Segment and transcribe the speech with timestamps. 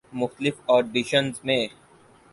[0.13, 1.63] مختلف آڈیشنزمیں